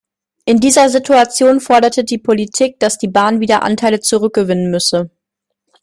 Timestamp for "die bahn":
2.97-3.39